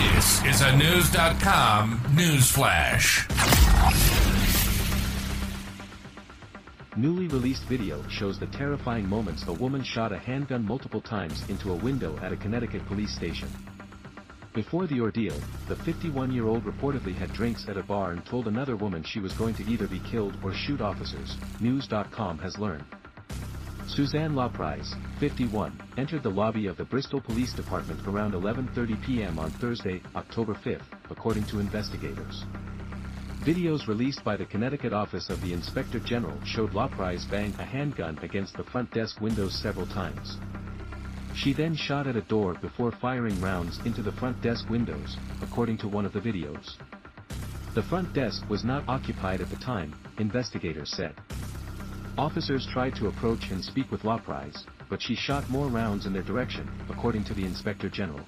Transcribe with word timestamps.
This 0.00 0.42
is 0.46 0.62
a 0.62 0.74
News.com 0.78 2.00
news 2.14 2.50
flash. 2.50 3.28
Newly 6.96 7.28
released 7.28 7.64
video 7.64 8.02
shows 8.08 8.38
the 8.38 8.46
terrifying 8.46 9.06
moments 9.06 9.46
a 9.46 9.52
woman 9.52 9.84
shot 9.84 10.10
a 10.10 10.16
handgun 10.16 10.64
multiple 10.64 11.02
times 11.02 11.46
into 11.50 11.70
a 11.70 11.74
window 11.74 12.18
at 12.22 12.32
a 12.32 12.36
Connecticut 12.36 12.86
police 12.86 13.14
station. 13.14 13.50
Before 14.54 14.86
the 14.86 15.02
ordeal, 15.02 15.38
the 15.68 15.76
51-year-old 15.76 16.64
reportedly 16.64 17.14
had 17.14 17.34
drinks 17.34 17.68
at 17.68 17.76
a 17.76 17.82
bar 17.82 18.12
and 18.12 18.24
told 18.24 18.48
another 18.48 18.76
woman 18.76 19.02
she 19.02 19.20
was 19.20 19.34
going 19.34 19.54
to 19.56 19.66
either 19.70 19.86
be 19.86 20.00
killed 20.00 20.34
or 20.42 20.54
shoot 20.54 20.80
officers, 20.80 21.36
News.com 21.60 22.38
has 22.38 22.58
learned. 22.58 22.84
Suzanne 23.94 24.34
LaPrise, 24.34 24.94
51, 25.18 25.76
entered 25.96 26.22
the 26.22 26.30
lobby 26.30 26.68
of 26.68 26.76
the 26.76 26.84
Bristol 26.84 27.20
Police 27.20 27.52
Department 27.52 28.06
around 28.06 28.34
11.30 28.34 29.04
p.m. 29.04 29.36
on 29.36 29.50
Thursday, 29.50 30.00
October 30.14 30.54
5, 30.54 30.80
according 31.10 31.42
to 31.46 31.58
investigators. 31.58 32.44
Videos 33.40 33.88
released 33.88 34.22
by 34.22 34.36
the 34.36 34.44
Connecticut 34.44 34.92
office 34.92 35.28
of 35.28 35.42
the 35.42 35.52
Inspector 35.52 35.98
General 36.00 36.38
showed 36.44 36.70
LaPrise 36.70 37.28
bang 37.28 37.52
a 37.58 37.64
handgun 37.64 38.16
against 38.22 38.56
the 38.56 38.62
front 38.62 38.88
desk 38.92 39.20
windows 39.20 39.60
several 39.60 39.86
times. 39.86 40.36
She 41.34 41.52
then 41.52 41.74
shot 41.74 42.06
at 42.06 42.14
a 42.14 42.22
door 42.22 42.54
before 42.54 42.92
firing 42.92 43.40
rounds 43.40 43.80
into 43.84 44.02
the 44.02 44.12
front 44.12 44.40
desk 44.40 44.70
windows, 44.70 45.16
according 45.42 45.78
to 45.78 45.88
one 45.88 46.06
of 46.06 46.12
the 46.12 46.20
videos. 46.20 46.76
The 47.74 47.82
front 47.82 48.12
desk 48.12 48.48
was 48.48 48.62
not 48.62 48.88
occupied 48.88 49.40
at 49.40 49.50
the 49.50 49.56
time, 49.56 49.96
investigators 50.18 50.92
said. 50.92 51.16
Officers 52.18 52.66
tried 52.66 52.94
to 52.96 53.06
approach 53.06 53.50
and 53.50 53.64
speak 53.64 53.90
with 53.90 54.02
LaPrise, 54.02 54.64
but 54.88 55.00
she 55.00 55.14
shot 55.14 55.48
more 55.48 55.68
rounds 55.68 56.06
in 56.06 56.12
their 56.12 56.22
direction, 56.22 56.68
according 56.88 57.24
to 57.24 57.34
the 57.34 57.44
Inspector 57.44 57.88
General. 57.90 58.26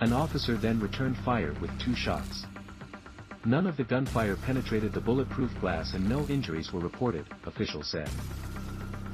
An 0.00 0.12
officer 0.12 0.56
then 0.56 0.78
returned 0.80 1.16
fire 1.18 1.54
with 1.60 1.70
two 1.80 1.94
shots. 1.94 2.46
None 3.44 3.66
of 3.66 3.76
the 3.76 3.84
gunfire 3.84 4.36
penetrated 4.36 4.92
the 4.92 5.00
bulletproof 5.00 5.50
glass 5.60 5.94
and 5.94 6.08
no 6.08 6.26
injuries 6.28 6.72
were 6.72 6.80
reported, 6.80 7.26
officials 7.44 7.88
said. 7.88 8.10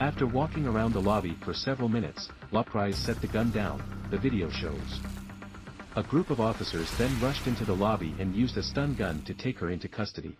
After 0.00 0.26
walking 0.26 0.66
around 0.66 0.92
the 0.92 1.00
lobby 1.00 1.36
for 1.44 1.54
several 1.54 1.88
minutes, 1.88 2.28
LaPrise 2.50 2.94
set 2.94 3.20
the 3.20 3.26
gun 3.26 3.50
down, 3.50 3.82
the 4.10 4.18
video 4.18 4.50
shows. 4.50 5.00
A 5.96 6.02
group 6.02 6.30
of 6.30 6.40
officers 6.40 6.90
then 6.98 7.20
rushed 7.20 7.46
into 7.46 7.64
the 7.64 7.76
lobby 7.76 8.14
and 8.18 8.34
used 8.34 8.56
a 8.56 8.62
stun 8.62 8.94
gun 8.94 9.22
to 9.22 9.34
take 9.34 9.58
her 9.58 9.70
into 9.70 9.88
custody. 9.88 10.36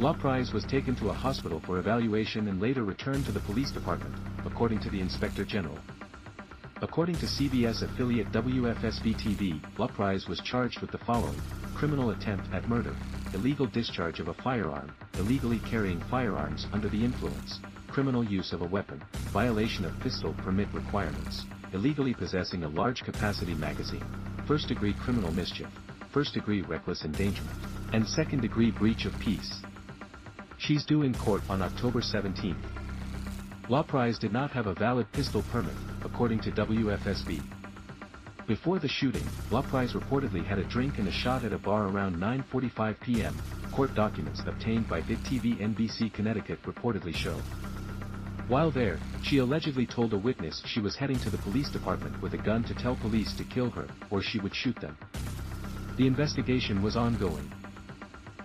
LaPrise 0.00 0.52
was 0.52 0.64
taken 0.64 0.96
to 0.96 1.10
a 1.10 1.12
hospital 1.12 1.60
for 1.60 1.78
evaluation 1.78 2.48
and 2.48 2.60
later 2.60 2.82
returned 2.82 3.24
to 3.26 3.30
the 3.30 3.38
police 3.38 3.70
department, 3.70 4.12
according 4.44 4.80
to 4.80 4.90
the 4.90 5.00
Inspector 5.00 5.44
General. 5.44 5.78
According 6.82 7.14
to 7.18 7.26
CBS 7.26 7.82
affiliate 7.82 8.32
WFSB-TV, 8.32 9.60
LaPrise 9.76 10.28
was 10.28 10.40
charged 10.40 10.80
with 10.80 10.90
the 10.90 10.98
following, 10.98 11.40
criminal 11.76 12.10
attempt 12.10 12.52
at 12.52 12.68
murder, 12.68 12.94
illegal 13.34 13.66
discharge 13.66 14.18
of 14.18 14.26
a 14.26 14.34
firearm, 14.34 14.92
illegally 15.16 15.60
carrying 15.60 16.00
firearms 16.10 16.66
under 16.72 16.88
the 16.88 17.04
influence, 17.04 17.60
criminal 17.86 18.24
use 18.24 18.52
of 18.52 18.62
a 18.62 18.66
weapon, 18.66 19.00
violation 19.30 19.84
of 19.84 20.00
pistol 20.00 20.34
permit 20.38 20.66
requirements, 20.72 21.44
illegally 21.72 22.14
possessing 22.14 22.64
a 22.64 22.68
large 22.68 23.04
capacity 23.04 23.54
magazine, 23.54 24.04
first-degree 24.48 24.94
criminal 24.94 25.30
mischief, 25.30 25.68
first-degree 26.12 26.62
reckless 26.62 27.04
endangerment, 27.04 27.58
and 27.92 28.04
second-degree 28.04 28.72
breach 28.72 29.04
of 29.04 29.16
peace. 29.20 29.62
She's 30.64 30.86
due 30.86 31.02
in 31.02 31.12
court 31.12 31.42
on 31.50 31.60
October 31.60 32.00
17. 32.00 32.56
LaPrise 33.68 34.18
did 34.18 34.32
not 34.32 34.50
have 34.52 34.66
a 34.66 34.72
valid 34.72 35.12
pistol 35.12 35.42
permit, 35.52 35.74
according 36.02 36.40
to 36.40 36.50
WFSB. 36.52 37.42
Before 38.46 38.78
the 38.78 38.88
shooting, 38.88 39.24
LaPrise 39.50 39.92
reportedly 39.92 40.42
had 40.42 40.58
a 40.58 40.64
drink 40.64 40.98
and 40.98 41.06
a 41.06 41.12
shot 41.12 41.44
at 41.44 41.52
a 41.52 41.58
bar 41.58 41.88
around 41.88 42.16
9.45 42.16 42.98
p.m., 43.00 43.36
court 43.72 43.94
documents 43.94 44.40
obtained 44.46 44.88
by 44.88 45.02
Big 45.02 45.18
TV 45.24 45.58
NBC 45.58 46.10
Connecticut 46.14 46.62
reportedly 46.62 47.14
show. 47.14 47.36
While 48.48 48.70
there, 48.70 48.98
she 49.22 49.38
allegedly 49.38 49.84
told 49.84 50.14
a 50.14 50.18
witness 50.18 50.62
she 50.64 50.80
was 50.80 50.96
heading 50.96 51.18
to 51.20 51.30
the 51.30 51.38
police 51.38 51.68
department 51.68 52.22
with 52.22 52.32
a 52.32 52.38
gun 52.38 52.64
to 52.64 52.74
tell 52.74 52.96
police 52.96 53.34
to 53.34 53.44
kill 53.44 53.68
her, 53.68 53.86
or 54.10 54.22
she 54.22 54.38
would 54.38 54.54
shoot 54.54 54.76
them. 54.80 54.96
The 55.98 56.06
investigation 56.06 56.82
was 56.82 56.96
ongoing. 56.96 57.52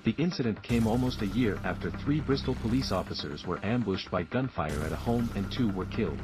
The 0.09 0.23
incident 0.23 0.63
came 0.63 0.87
almost 0.87 1.21
a 1.21 1.27
year 1.27 1.59
after 1.63 1.91
three 1.91 2.19
Bristol 2.19 2.55
police 2.63 2.91
officers 2.91 3.45
were 3.45 3.63
ambushed 3.63 4.09
by 4.09 4.23
gunfire 4.23 4.81
at 4.83 4.91
a 4.91 4.95
home 4.95 5.29
and 5.35 5.51
two 5.51 5.69
were 5.69 5.85
killed. 5.85 6.17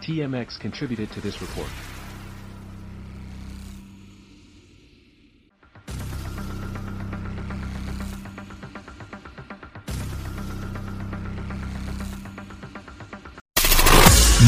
TMX 0.00 0.58
contributed 0.58 1.12
to 1.12 1.20
this 1.20 1.42
report. 1.42 1.68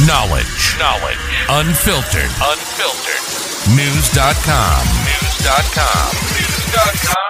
Knowledge. 0.07 0.79
Knowledge. 0.79 1.19
Unfiltered. 1.51 2.31
Unfiltered. 2.41 3.77
News.com. 3.77 4.87
News.com. 5.05 6.15
News.com. 6.39 7.21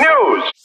News. 0.00 0.59